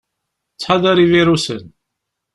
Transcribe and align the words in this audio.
Ttḥadar 0.53 0.97
ivirusen! 1.03 1.63